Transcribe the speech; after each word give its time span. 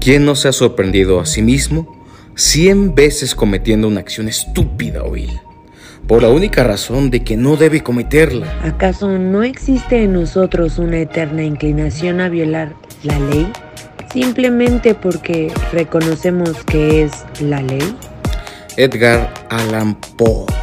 ¿Quién 0.00 0.24
no 0.24 0.34
se 0.34 0.48
ha 0.48 0.52
sorprendido 0.52 1.20
a 1.20 1.26
sí 1.26 1.42
mismo 1.42 2.04
cien 2.34 2.94
veces 2.94 3.34
cometiendo 3.34 3.86
una 3.86 4.00
acción 4.00 4.28
estúpida 4.28 5.04
o 5.04 5.12
vil? 5.12 5.38
Por 6.06 6.22
la 6.22 6.30
única 6.30 6.64
razón 6.64 7.10
de 7.10 7.22
que 7.22 7.36
no 7.36 7.56
debe 7.56 7.82
cometerla. 7.82 8.60
¿Acaso 8.64 9.18
no 9.18 9.42
existe 9.42 10.02
en 10.02 10.14
nosotros 10.14 10.78
una 10.78 10.98
eterna 10.98 11.44
inclinación 11.44 12.20
a 12.20 12.28
violar 12.28 12.74
la 13.02 13.20
ley? 13.20 13.52
Simplemente 14.12 14.94
porque 14.94 15.52
reconocemos 15.72 16.64
que 16.64 17.02
es 17.02 17.12
la 17.40 17.60
ley. 17.60 17.94
Edgar 18.76 19.34
Allan 19.50 19.94
Poe 20.16 20.57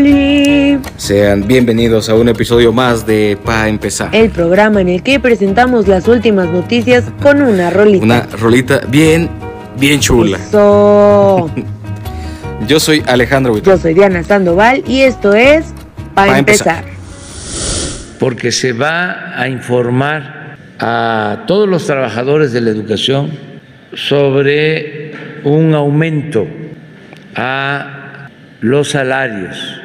¡Oli! 0.00 0.78
Sean 0.98 1.46
bienvenidos 1.48 2.10
a 2.10 2.14
un 2.14 2.28
episodio 2.28 2.70
más 2.70 3.06
de 3.06 3.38
Pa 3.42 3.66
Empezar. 3.66 4.14
El 4.14 4.28
programa 4.28 4.82
en 4.82 4.90
el 4.90 5.02
que 5.02 5.18
presentamos 5.18 5.88
las 5.88 6.06
últimas 6.06 6.50
noticias 6.50 7.04
con 7.22 7.40
una 7.40 7.70
rolita. 7.70 8.04
Una 8.04 8.20
rolita 8.38 8.80
bien, 8.88 9.30
bien 9.80 9.98
chula. 10.00 10.36
Eso. 10.36 11.50
Yo 12.68 12.78
soy 12.78 13.02
Alejandro 13.06 13.52
Yo 13.52 13.54
Huitón. 13.56 13.78
soy 13.80 13.94
Diana 13.94 14.22
Sandoval 14.22 14.84
y 14.86 15.00
esto 15.00 15.32
es 15.32 15.64
Pa, 16.14 16.26
Pa 16.26 16.38
empezar. 16.40 16.84
empezar. 16.84 18.18
porque 18.20 18.52
se 18.52 18.74
va 18.74 19.40
a 19.40 19.48
informar 19.48 20.58
a 20.78 21.44
todos 21.46 21.66
los 21.66 21.86
trabajadores 21.86 22.52
de 22.52 22.60
la 22.60 22.68
educación 22.68 23.30
sobre 23.94 25.12
un 25.44 25.74
aumento 25.74 26.46
a 27.34 27.92
los 28.60 28.90
salarios. 28.90 29.80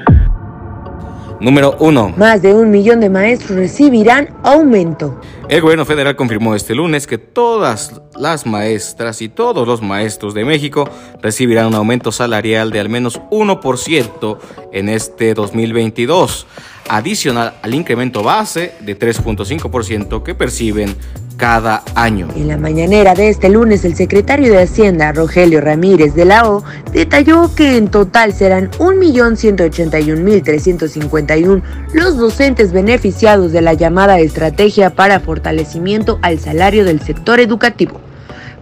Número 1.42 1.75
1. 1.80 2.14
Más 2.17 2.44
de 2.44 2.53
un 2.53 2.70
millón 2.70 3.00
de 3.00 3.09
maestros 3.09 3.58
recibirán 3.58 4.30
aumento. 4.44 5.20
El 5.50 5.61
gobierno 5.61 5.86
federal 5.86 6.16
confirmó 6.16 6.53
este 6.53 6.75
lunes 6.75 7.08
que 7.08 7.17
todas 7.17 8.00
las 8.16 8.45
maestras 8.45 9.23
y 9.23 9.28
todos 9.28 9.67
los 9.67 9.81
maestros 9.81 10.36
de 10.36 10.45
México 10.45 10.88
recibirán 11.19 11.66
un 11.66 11.73
aumento 11.73 12.12
salarial 12.12 12.69
de 12.69 12.80
al 12.80 12.89
menos 12.89 13.19
1% 13.31 14.38
en 14.72 14.88
este 14.88 15.34
2022, 15.34 16.45
adicional 16.88 17.56
al 17.64 17.73
incremento 17.73 18.22
base 18.22 18.75
de 18.81 19.00
3.5% 19.00 20.22
que 20.22 20.36
perciben 20.36 20.95
cada 21.42 21.84
año. 21.95 22.28
En 22.36 22.50
la 22.50 22.58
mañanera 22.58 23.16
de 23.16 23.30
este 23.30 23.50
lunes, 23.50 23.84
el 23.84 23.95
secretario 23.95 24.53
de 24.53 24.61
Hacienda, 24.61 25.11
Rogelio 25.11 25.59
Ramírez 25.59 26.14
de 26.14 26.25
la 26.25 26.47
O, 26.47 26.64
detalló 26.94 27.56
que 27.56 27.78
en 27.78 27.88
total 27.88 28.31
serán 28.31 28.70
1.181.351 28.73 31.64
los 31.94 32.17
docentes 32.17 32.72
beneficiados 32.72 33.52
de 33.52 33.62
la 33.62 33.73
llamada 33.73 34.19
Estrategia 34.19 34.92
para 34.92 35.19
Fortalecimiento 35.19 36.19
al 36.22 36.38
Salario 36.38 36.86
del 36.86 37.02
Sector 37.02 37.39
Educativo, 37.39 38.00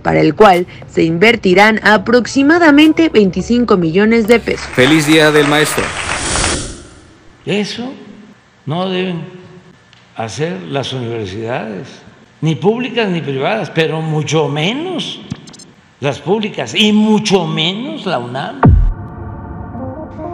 para 0.01 0.21
el 0.21 0.33
cual 0.33 0.65
se 0.89 1.03
invertirán 1.03 1.81
aproximadamente 1.83 3.09
25 3.09 3.75
millones 3.75 4.29
de 4.29 4.39
pesos. 4.39 4.65
Feliz 4.67 5.05
Día 5.05 5.31
del 5.31 5.49
Maestro. 5.49 5.83
Eso 7.45 7.91
no 8.65 8.89
deben 8.89 9.25
hacer 10.15 10.61
las 10.61 10.93
universidades, 10.93 12.07
ni 12.41 12.55
públicas 12.55 13.09
ni 13.09 13.21
privadas, 13.21 13.69
pero 13.69 14.01
mucho 14.01 14.47
menos 14.47 15.21
las 15.99 16.19
públicas 16.19 16.73
y 16.75 16.91
mucho 16.93 17.45
menos 17.45 18.05
la 18.05 18.19
UNAM. 18.19 18.61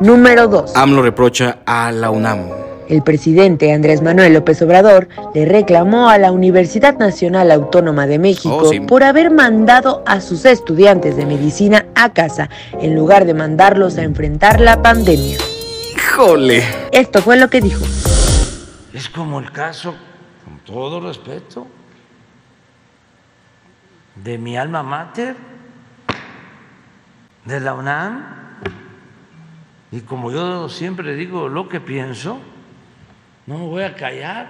Número 0.01 0.47
2. 0.47 0.75
AMLO 0.75 1.01
reprocha 1.01 1.59
a 1.65 1.91
la 1.91 2.11
UNAM. 2.11 2.49
El 2.87 3.01
presidente 3.01 3.73
Andrés 3.73 4.03
Manuel 4.03 4.33
López 4.33 4.61
Obrador 4.61 5.07
le 5.33 5.45
reclamó 5.45 6.07
a 6.09 6.19
la 6.19 6.31
Universidad 6.31 6.95
Nacional 6.99 7.49
Autónoma 7.51 8.05
de 8.05 8.19
México 8.19 8.59
Oh, 8.61 8.69
sí. 8.69 8.79
por 8.81 9.03
haber 9.03 9.31
mandado 9.31 10.03
a 10.05 10.21
sus 10.21 10.45
estudiantes 10.45 11.15
de 11.17 11.25
medicina 11.25 11.87
a 11.95 12.13
casa 12.13 12.49
en 12.79 12.93
lugar 12.93 13.25
de 13.25 13.33
mandarlos 13.33 13.97
a 13.97 14.03
enfrentar 14.03 14.59
la 14.61 14.83
pandemia. 14.83 15.37
¡Híjole! 15.95 16.63
Esto 16.91 17.21
fue 17.23 17.37
lo 17.37 17.49
que 17.49 17.61
dijo. 17.61 17.83
Es 18.93 19.09
como 19.09 19.39
el 19.39 19.51
caso, 19.51 19.95
con 20.43 20.59
todo 20.59 20.99
respeto, 20.99 21.65
de 24.15 24.37
mi 24.37 24.57
alma 24.57 24.83
mater, 24.83 25.35
de 27.45 27.59
la 27.59 27.73
UNAM, 27.73 28.25
y 29.91 30.01
como 30.01 30.31
yo 30.31 30.67
siempre 30.67 31.15
digo 31.15 31.47
lo 31.47 31.69
que 31.69 31.79
pienso, 31.79 32.39
no 33.45 33.57
me 33.57 33.65
voy 33.65 33.83
a 33.83 33.95
callar 33.95 34.47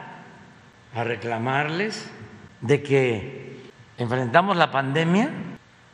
a 0.96 1.04
reclamarles 1.04 2.10
de 2.62 2.82
que 2.82 3.72
enfrentamos 3.98 4.56
la 4.56 4.72
pandemia 4.72 5.30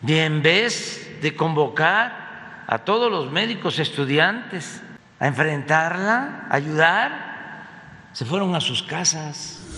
y 0.05 0.13
en 0.17 0.41
vez 0.41 1.19
de 1.21 1.35
convocar 1.35 2.63
a 2.67 2.79
todos 2.79 3.11
los 3.11 3.31
médicos 3.31 3.79
estudiantes 3.79 4.81
a 5.19 5.27
enfrentarla, 5.27 6.47
a 6.49 6.55
ayudar, 6.55 7.67
se 8.13 8.25
fueron 8.25 8.55
a 8.55 8.61
sus 8.61 8.81
casas. 8.81 9.70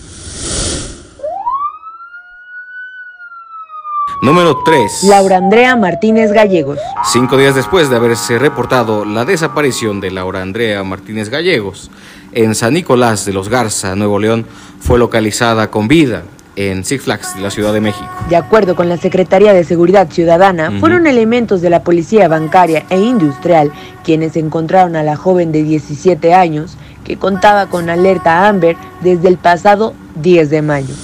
Número 4.22 4.62
3. 4.64 5.04
Laura 5.04 5.36
Andrea 5.36 5.76
Martínez 5.76 6.32
Gallegos. 6.32 6.78
Cinco 7.12 7.36
días 7.36 7.54
después 7.54 7.90
de 7.90 7.96
haberse 7.96 8.38
reportado 8.38 9.04
la 9.04 9.24
desaparición 9.24 10.00
de 10.00 10.10
Laura 10.10 10.40
Andrea 10.42 10.82
Martínez 10.84 11.28
Gallegos 11.28 11.90
en 12.32 12.54
San 12.54 12.74
Nicolás 12.74 13.24
de 13.24 13.32
los 13.32 13.48
Garza, 13.48 13.94
Nuevo 13.94 14.18
León, 14.18 14.46
fue 14.80 14.98
localizada 14.98 15.70
con 15.70 15.88
vida 15.88 16.22
en 16.56 16.84
Six 16.84 17.02
Flags 17.02 17.34
de 17.34 17.42
la 17.42 17.50
Ciudad 17.50 17.72
de 17.72 17.80
México. 17.80 18.08
De 18.28 18.36
acuerdo 18.36 18.76
con 18.76 18.88
la 18.88 18.96
Secretaría 18.96 19.52
de 19.52 19.64
Seguridad 19.64 20.10
Ciudadana, 20.10 20.72
fueron 20.80 21.06
elementos 21.06 21.60
de 21.60 21.70
la 21.70 21.82
Policía 21.82 22.28
Bancaria 22.28 22.84
e 22.90 23.00
Industrial 23.00 23.72
quienes 24.04 24.36
encontraron 24.36 24.96
a 24.96 25.02
la 25.02 25.16
joven 25.16 25.52
de 25.52 25.62
17 25.62 26.34
años 26.34 26.76
que 27.04 27.16
contaba 27.18 27.66
con 27.66 27.90
alerta 27.90 28.48
Amber 28.48 28.76
desde 29.02 29.28
el 29.28 29.36
pasado 29.36 29.94
10 30.16 30.50
de 30.50 30.62
mayo. 30.62 30.94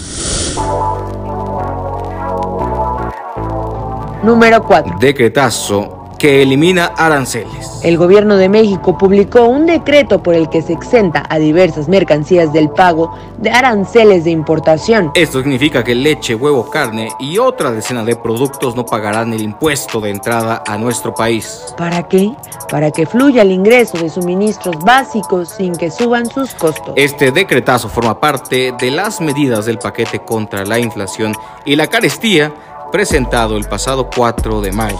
Número 4.22 4.62
4. 4.62 4.98
Decretazo 5.00 6.00
que 6.18 6.42
elimina 6.42 6.92
aranceles. 6.98 7.80
El 7.82 7.96
gobierno 7.96 8.36
de 8.36 8.50
México 8.50 8.98
publicó 8.98 9.46
un 9.46 9.64
decreto 9.64 10.22
por 10.22 10.34
el 10.34 10.50
que 10.50 10.60
se 10.60 10.74
exenta 10.74 11.24
a 11.30 11.38
diversas 11.38 11.88
mercancías 11.88 12.52
del 12.52 12.68
pago 12.68 13.16
de 13.38 13.50
aranceles 13.50 14.24
de 14.24 14.30
importación. 14.30 15.10
Esto 15.14 15.40
significa 15.40 15.82
que 15.82 15.94
leche, 15.94 16.34
huevo, 16.34 16.68
carne 16.68 17.08
y 17.18 17.38
otra 17.38 17.72
decena 17.72 18.04
de 18.04 18.16
productos 18.16 18.76
no 18.76 18.84
pagarán 18.84 19.32
el 19.32 19.40
impuesto 19.40 19.98
de 20.02 20.10
entrada 20.10 20.62
a 20.66 20.76
nuestro 20.76 21.14
país. 21.14 21.74
¿Para 21.78 22.06
qué? 22.06 22.30
Para 22.70 22.90
que 22.90 23.06
fluya 23.06 23.40
el 23.40 23.52
ingreso 23.52 23.96
de 23.96 24.10
suministros 24.10 24.76
básicos 24.84 25.48
sin 25.48 25.74
que 25.74 25.90
suban 25.90 26.26
sus 26.26 26.52
costos. 26.52 26.92
Este 26.96 27.32
decretazo 27.32 27.88
forma 27.88 28.20
parte 28.20 28.74
de 28.78 28.90
las 28.90 29.22
medidas 29.22 29.64
del 29.64 29.78
paquete 29.78 30.18
contra 30.18 30.66
la 30.66 30.78
inflación 30.78 31.32
y 31.64 31.76
la 31.76 31.86
carestía 31.86 32.52
presentado 32.90 33.56
el 33.56 33.64
pasado 33.64 34.10
4 34.14 34.60
de 34.60 34.72
mayo. 34.72 34.98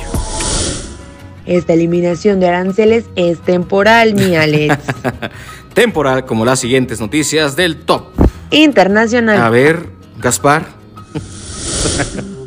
Esta 1.47 1.73
eliminación 1.73 2.41
de 2.41 2.49
aranceles 2.49 3.07
es 3.17 3.41
temporal, 3.41 4.15
mi 4.15 4.37
Alex. 4.37 4.77
temporal, 5.75 6.25
como 6.25 6.45
las 6.45 6.61
siguientes 6.61 7.01
noticias 7.01 7.57
del 7.57 7.77
top. 7.77 8.05
Internacional. 8.51 9.41
A 9.41 9.51
ver, 9.51 9.87
Gaspar. 10.19 10.67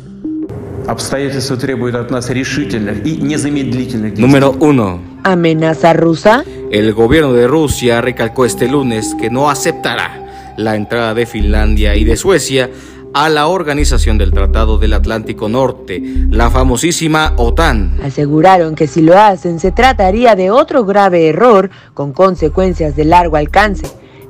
Número 4.16 4.52
1. 4.52 5.00
Amenaza 5.22 5.94
rusa. 5.94 6.44
El 6.70 6.92
gobierno 6.92 7.32
de 7.32 7.46
Rusia 7.46 8.02
recalcó 8.02 8.44
este 8.44 8.68
lunes 8.68 9.14
que 9.18 9.30
no 9.30 9.48
aceptará 9.48 10.24
la 10.56 10.76
entrada 10.76 11.14
de 11.14 11.26
Finlandia 11.26 11.96
y 11.96 12.04
de 12.04 12.16
Suecia 12.16 12.70
a 13.14 13.28
la 13.28 13.46
organización 13.46 14.18
del 14.18 14.32
Tratado 14.32 14.76
del 14.76 14.92
Atlántico 14.92 15.48
Norte, 15.48 16.02
la 16.28 16.50
famosísima 16.50 17.32
OTAN. 17.36 18.00
Aseguraron 18.02 18.74
que 18.74 18.88
si 18.88 19.00
lo 19.02 19.16
hacen 19.16 19.60
se 19.60 19.70
trataría 19.70 20.34
de 20.34 20.50
otro 20.50 20.84
grave 20.84 21.28
error 21.28 21.70
con 21.94 22.12
consecuencias 22.12 22.96
de 22.96 23.04
largo 23.04 23.36
alcance, 23.36 23.86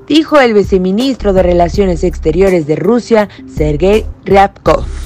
dijo 0.06 0.38
el 0.38 0.52
viceministro 0.52 1.32
de 1.32 1.42
Relaciones 1.42 2.04
Exteriores 2.04 2.66
de 2.66 2.76
Rusia, 2.76 3.28
Sergei 3.48 4.04
Ryabkov. 4.26 5.04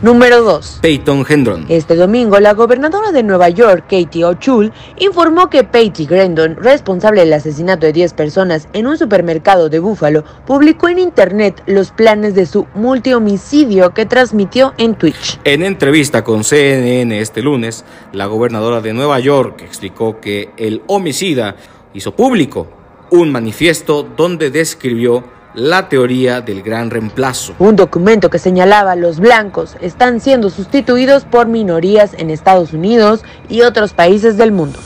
Número 0.00 0.44
2. 0.44 0.78
Peyton 0.80 1.26
Hendron. 1.28 1.66
Este 1.68 1.96
domingo, 1.96 2.38
la 2.38 2.54
gobernadora 2.54 3.10
de 3.10 3.24
Nueva 3.24 3.48
York, 3.48 3.86
Katie 3.90 4.24
O'Toole, 4.24 4.70
informó 5.00 5.50
que 5.50 5.64
Patty 5.64 6.06
Grandon, 6.06 6.54
responsable 6.54 7.22
del 7.22 7.32
asesinato 7.32 7.84
de 7.84 7.92
10 7.92 8.12
personas 8.12 8.68
en 8.74 8.86
un 8.86 8.96
supermercado 8.96 9.68
de 9.68 9.80
Buffalo, 9.80 10.22
publicó 10.46 10.88
en 10.88 11.00
internet 11.00 11.64
los 11.66 11.90
planes 11.90 12.36
de 12.36 12.46
su 12.46 12.64
multihomicidio 12.76 13.92
que 13.92 14.06
transmitió 14.06 14.72
en 14.78 14.94
Twitch. 14.94 15.40
En 15.42 15.64
entrevista 15.64 16.22
con 16.22 16.44
CNN 16.44 17.18
este 17.18 17.42
lunes, 17.42 17.84
la 18.12 18.26
gobernadora 18.26 18.80
de 18.80 18.92
Nueva 18.92 19.18
York 19.18 19.62
explicó 19.62 20.20
que 20.20 20.50
el 20.58 20.80
homicida 20.86 21.56
hizo 21.92 22.14
público 22.14 22.68
un 23.10 23.32
manifiesto 23.32 24.04
donde 24.04 24.52
describió 24.52 25.24
la 25.54 25.88
teoría 25.88 26.40
del 26.40 26.62
gran 26.62 26.90
reemplazo. 26.90 27.54
Un 27.58 27.76
documento 27.76 28.30
que 28.30 28.38
señalaba 28.38 28.96
los 28.96 29.18
blancos 29.20 29.76
están 29.80 30.20
siendo 30.20 30.50
sustituidos 30.50 31.24
por 31.24 31.46
minorías 31.46 32.14
en 32.16 32.30
Estados 32.30 32.72
Unidos 32.72 33.22
y 33.48 33.62
otros 33.62 33.92
países 33.92 34.36
del 34.36 34.52
mundo. 34.52 34.78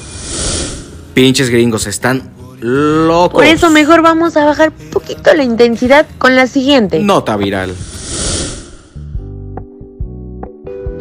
Pinches 1.15 1.51
gringos 1.51 1.87
están 1.87 2.31
locos. 2.61 3.33
Por 3.33 3.45
eso 3.45 3.71
mejor 3.71 4.03
vamos 4.03 4.37
a 4.37 4.45
bajar 4.45 4.73
un 4.79 4.91
poquito 4.91 5.35
la 5.35 5.45
intensidad 5.45 6.07
con 6.19 6.37
la 6.37 6.47
siguiente. 6.47 7.01
Nota 7.01 7.37
viral. 7.37 7.75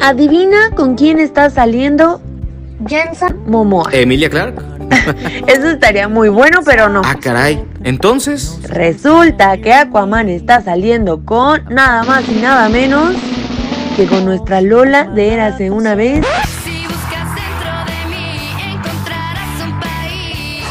Adivina 0.00 0.70
con 0.74 0.96
quién 0.96 1.20
está 1.20 1.48
saliendo 1.48 2.20
Jensen 2.86 3.38
Momoa. 3.46 3.88
Emilia 3.92 4.28
Clark. 4.28 4.71
Eso 5.46 5.68
estaría 5.68 6.08
muy 6.08 6.28
bueno, 6.28 6.60
pero 6.64 6.88
no. 6.88 7.02
Ah, 7.04 7.16
caray. 7.20 7.64
Entonces. 7.84 8.58
Resulta 8.64 9.56
que 9.58 9.72
Aquaman 9.72 10.28
está 10.28 10.62
saliendo 10.62 11.24
con 11.24 11.64
nada 11.70 12.02
más 12.04 12.28
y 12.28 12.40
nada 12.40 12.68
menos 12.68 13.14
que 13.96 14.06
con 14.06 14.24
nuestra 14.24 14.60
Lola 14.60 15.04
de 15.04 15.34
Érase 15.34 15.70
una 15.70 15.94
vez. 15.94 16.24
Si 16.64 16.86
buscas 16.86 17.28
dentro 17.34 17.72
de 17.86 18.06
mí, 18.08 18.50
encontrarás 18.74 19.62
un 19.66 19.80
país 19.80 20.64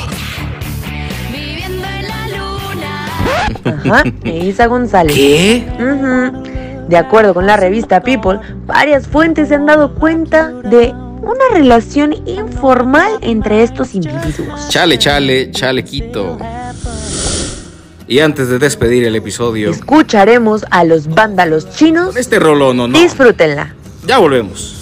viviendo 1.32 1.88
en 1.88 2.08
la 2.08 2.28
luna. 2.38 4.02
Ajá, 4.02 4.04
Isa 4.28 4.66
González. 4.68 5.16
¿Qué? 5.16 5.66
De 6.88 6.98
acuerdo 6.98 7.34
con 7.34 7.46
la 7.46 7.56
revista 7.56 8.02
People, 8.02 8.40
varias 8.66 9.08
fuentes 9.08 9.48
se 9.48 9.56
han 9.56 9.66
dado 9.66 9.96
cuenta 9.96 10.50
de 10.50 10.94
una 11.22 11.46
relación 11.54 12.14
informal 12.28 13.14
entre 13.22 13.64
estos 13.64 13.94
individuos. 13.96 14.70
Chale, 14.70 14.98
chale, 14.98 15.52
chalequito. 15.52 16.38
Y 18.08 18.20
antes 18.20 18.50
de 18.50 18.60
despedir 18.60 19.06
el 19.06 19.16
episodio, 19.16 19.72
Escucharemos 19.72 20.66
a 20.70 20.84
los 20.84 21.08
vándalos 21.08 21.70
chinos. 21.72 22.16
este 22.18 22.40
rollo 22.40 22.74
no, 22.74 22.88
no. 22.88 23.00
Disfrútenla. 23.00 23.74
Ya 24.06 24.18
volvemos. 24.18 24.81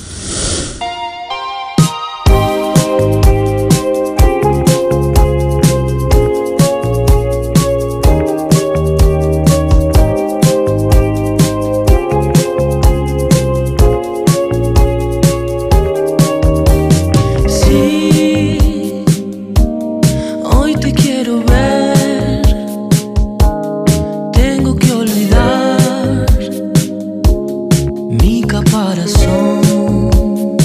corazón. 28.80 30.58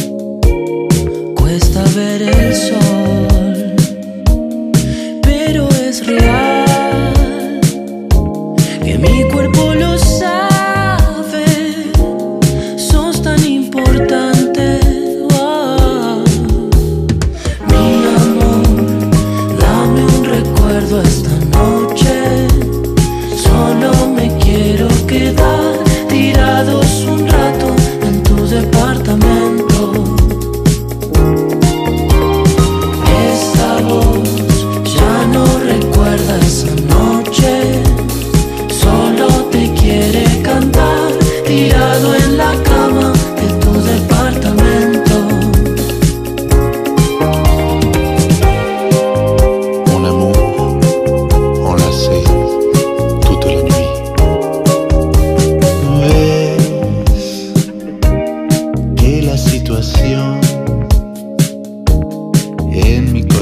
Cuesta 1.34 1.82
ver 1.96 2.22
el 2.22 2.43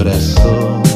corazón. 0.03 0.92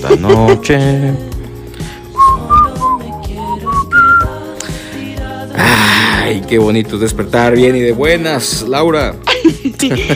Esta 0.00 0.16
noche. 0.16 1.12
Ay, 5.54 6.42
qué 6.48 6.58
bonito 6.58 6.96
despertar 6.96 7.54
bien 7.54 7.76
y 7.76 7.80
de 7.80 7.92
buenas, 7.92 8.62
Laura. 8.62 9.14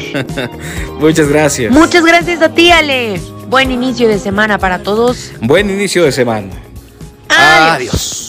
Muchas 0.99 1.29
gracias. 1.29 1.71
Muchas 1.71 2.05
gracias 2.05 2.41
a 2.41 2.49
ti, 2.49 2.71
Ale. 2.71 3.21
Buen 3.49 3.71
inicio 3.71 4.09
de 4.09 4.19
semana 4.19 4.59
para 4.59 4.83
todos. 4.83 5.33
Buen 5.41 5.69
inicio 5.69 6.05
de 6.05 6.12
semana. 6.12 6.50
Adiós. 7.29 7.75
Adiós. 7.75 8.24